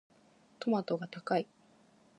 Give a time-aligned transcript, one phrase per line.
[0.57, 1.45] トマトが高い。